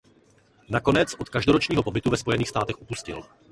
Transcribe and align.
Nakonec 0.69 1.13
od 1.19 1.29
každoročního 1.29 1.83
pobytu 1.83 2.09
ve 2.09 2.17
Spojených 2.17 2.49
státech 2.49 2.81
upustil. 2.81 3.23